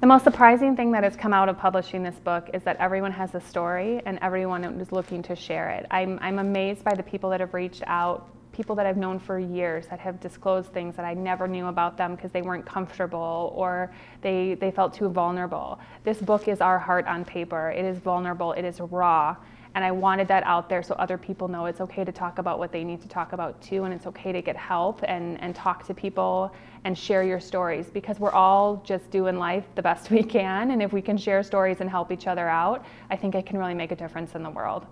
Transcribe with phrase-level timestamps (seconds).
[0.00, 3.10] The most surprising thing that has come out of publishing this book is that everyone
[3.10, 5.86] has a story and everyone is looking to share it.
[5.90, 9.40] I'm, I'm amazed by the people that have reached out, people that I've known for
[9.40, 13.52] years that have disclosed things that I never knew about them because they weren't comfortable
[13.56, 13.92] or
[14.22, 15.80] they, they felt too vulnerable.
[16.04, 17.70] This book is our heart on paper.
[17.70, 19.34] It is vulnerable, it is raw,
[19.78, 22.58] and I wanted that out there so other people know it's okay to talk about
[22.58, 25.54] what they need to talk about too, and it's okay to get help and, and
[25.54, 26.52] talk to people
[26.82, 30.72] and share your stories because we're all just doing life the best we can.
[30.72, 33.56] And if we can share stories and help each other out, I think it can
[33.56, 34.84] really make a difference in the world.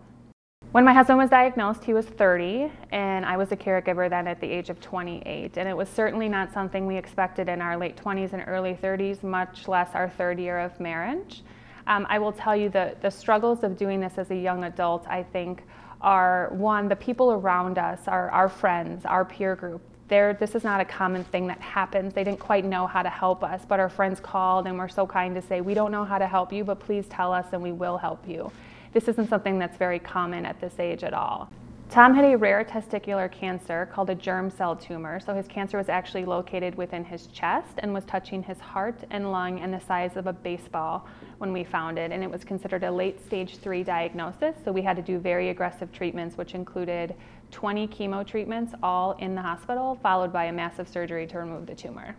[0.70, 4.40] When my husband was diagnosed, he was 30, and I was a caregiver then at
[4.40, 5.56] the age of 28.
[5.56, 9.24] And it was certainly not something we expected in our late 20s and early 30s,
[9.24, 11.42] much less our third year of marriage.
[11.86, 15.06] Um, I will tell you that the struggles of doing this as a young adult,
[15.06, 15.62] I think,
[16.00, 19.80] are one, the people around us, our, our friends, our peer group.
[20.08, 22.14] This is not a common thing that happens.
[22.14, 25.06] They didn't quite know how to help us, but our friends called and were so
[25.06, 27.62] kind to say, We don't know how to help you, but please tell us and
[27.62, 28.52] we will help you.
[28.92, 31.50] This isn't something that's very common at this age at all.
[31.88, 35.20] Tom had a rare testicular cancer called a germ cell tumor.
[35.20, 39.30] So his cancer was actually located within his chest and was touching his heart and
[39.30, 41.06] lung and the size of a baseball
[41.38, 42.10] when we found it.
[42.10, 44.56] And it was considered a late stage three diagnosis.
[44.64, 47.14] So we had to do very aggressive treatments, which included
[47.52, 51.74] 20 chemo treatments, all in the hospital, followed by a massive surgery to remove the
[51.74, 52.16] tumor.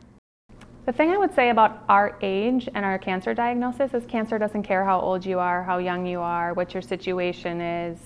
[0.85, 4.63] The thing I would say about our age and our cancer diagnosis is cancer doesn't
[4.63, 7.99] care how old you are, how young you are, what your situation is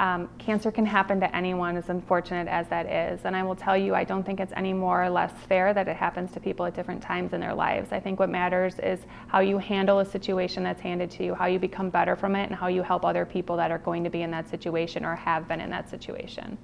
[0.00, 3.24] um, cancer can happen to anyone, as unfortunate as that is.
[3.24, 5.86] And I will tell you, I don't think it's any more or less fair that
[5.86, 7.92] it happens to people at different times in their lives.
[7.92, 11.46] I think what matters is how you handle a situation that's handed to you, how
[11.46, 14.10] you become better from it, and how you help other people that are going to
[14.10, 16.58] be in that situation or have been in that situation.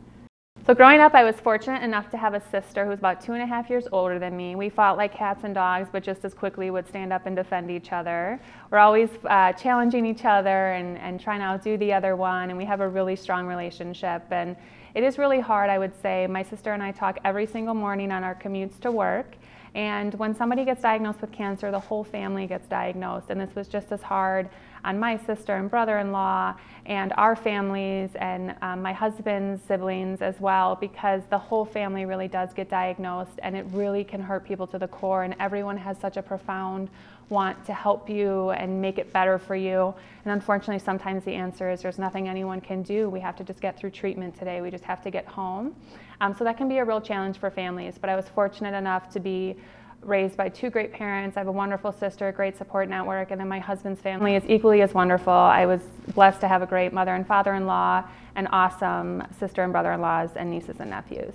[0.66, 3.32] So growing up, I was fortunate enough to have a sister who was about two
[3.32, 4.56] and a half years older than me.
[4.56, 7.70] We fought like cats and dogs, but just as quickly would stand up and defend
[7.70, 8.38] each other.
[8.70, 12.58] We're always uh, challenging each other and, and trying to outdo the other one, and
[12.58, 14.22] we have a really strong relationship.
[14.30, 14.54] And
[14.94, 16.26] it is really hard, I would say.
[16.26, 19.36] My sister and I talk every single morning on our commutes to work.
[19.74, 23.30] And when somebody gets diagnosed with cancer, the whole family gets diagnosed.
[23.30, 24.50] And this was just as hard
[24.84, 26.54] on my sister and brother in law
[26.86, 32.28] and our families and um, my husband's siblings as well, because the whole family really
[32.28, 35.24] does get diagnosed and it really can hurt people to the core.
[35.24, 36.88] And everyone has such a profound
[37.30, 39.94] want to help you and make it better for you.
[40.24, 43.08] And unfortunately, sometimes the answer is there's nothing anyone can do.
[43.08, 44.60] We have to just get through treatment today.
[44.60, 45.76] We just have to get home.
[46.20, 47.94] Um, so that can be a real challenge for families.
[47.98, 49.56] But I was fortunate enough to be
[50.02, 51.36] raised by two great parents.
[51.36, 54.42] I have a wonderful sister, a great support network, and then my husband's family is
[54.48, 55.32] equally as wonderful.
[55.32, 55.80] I was
[56.14, 59.92] blessed to have a great mother and father in law, and awesome sister and brother
[59.92, 61.34] in laws, and nieces and nephews.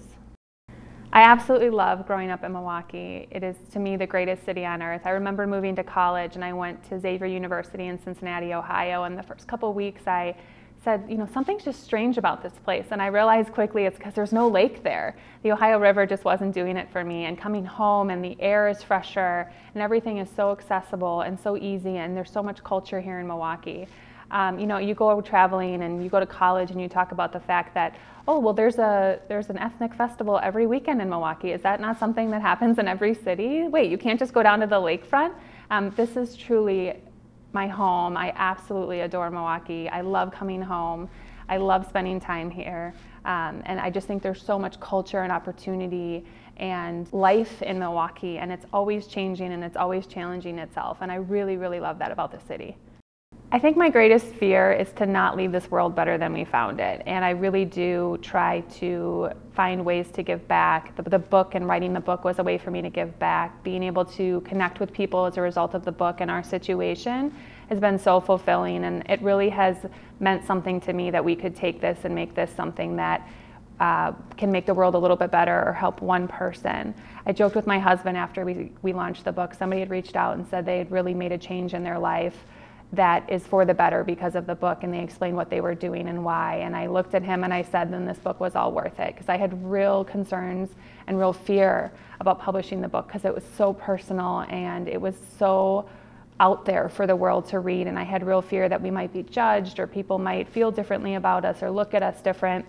[1.13, 3.27] I absolutely love growing up in Milwaukee.
[3.31, 5.03] It is to me the greatest city on earth.
[5.05, 9.17] I remember moving to college and I went to Xavier University in Cincinnati, Ohio, and
[9.17, 10.35] the first couple weeks I
[10.85, 12.85] said, you know, something's just strange about this place.
[12.91, 15.17] And I realized quickly it's because there's no lake there.
[15.43, 17.25] The Ohio River just wasn't doing it for me.
[17.25, 21.57] And coming home and the air is fresher and everything is so accessible and so
[21.57, 23.87] easy and there's so much culture here in Milwaukee.
[24.31, 27.33] Um, you know, you go traveling and you go to college and you talk about
[27.33, 27.95] the fact that,
[28.27, 31.51] oh, well, there's a there's an ethnic festival every weekend in Milwaukee.
[31.51, 33.67] Is that not something that happens in every city?
[33.67, 35.33] Wait, you can't just go down to the lakefront.
[35.69, 37.01] Um, this is truly
[37.55, 38.15] my home.
[38.15, 39.89] I absolutely adore Milwaukee.
[39.89, 41.09] I love coming home.
[41.49, 42.93] I love spending time here.
[43.23, 46.25] Um, and I just think there's so much culture and opportunity
[46.57, 50.99] and life in Milwaukee, and it's always changing and it's always challenging itself.
[51.01, 52.77] And I really, really love that about the city.
[53.51, 56.79] I think my greatest fear is to not leave this world better than we found
[56.79, 57.03] it.
[57.05, 60.95] And I really do try to find ways to give back.
[60.95, 63.63] The, the, book and writing the book was a way for me to give back.
[63.63, 67.33] Being able to connect with people as a result of the book and our situation
[67.69, 68.83] has been so fulfilling.
[68.83, 69.77] And it really has
[70.19, 73.27] meant something to me that we could take this and make this something that
[73.79, 76.95] uh, can make the world a little bit better or help one person.
[77.27, 79.53] I joked with my husband after we, we launched the book.
[79.53, 82.35] Somebody had reached out and said they had really made a change in their life
[82.95, 85.75] that is for the better because of the book and they explained what they were
[85.75, 86.57] doing and why.
[86.57, 89.13] And i looked at him and i said then this book was all worth it.
[89.13, 90.69] Because i had real concerns
[91.07, 95.15] and real fear about publishing the book because it was so personal and it was
[95.37, 95.87] so
[96.39, 97.87] out there for the world to read.
[97.87, 101.15] And i had real fear that we might be judged or people might feel differently
[101.15, 102.65] about us or look at us different.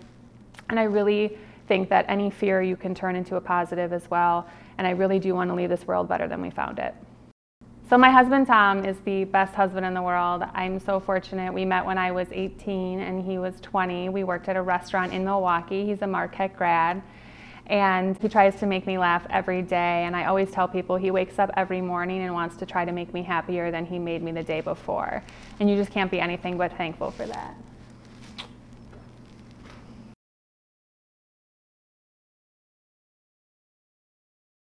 [0.69, 1.37] And i really
[1.67, 4.47] think that any fear you can turn into a positive as well.
[4.77, 6.93] And i really do want to leave this world better than we found it
[7.89, 10.43] so my husband Tom is the best husband in the world.
[10.53, 11.53] I'm so fortunate.
[11.53, 14.09] We met when I was 18 and he was 20.
[14.09, 15.85] We worked at a restaurant in Milwaukee.
[15.85, 17.01] He's a Marquette grad.
[17.67, 20.03] And he tries to make me laugh every day.
[20.03, 22.91] And I always tell people he wakes up every morning and wants to try to
[22.91, 25.23] make me happier than he made me the day before.
[25.59, 27.55] And you just can't be anything but thankful for that.